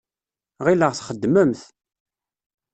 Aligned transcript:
Ɣileɣ 0.65 0.91
txeddmemt. 0.93 1.61